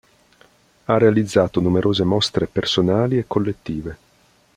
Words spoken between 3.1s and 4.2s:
e collettive.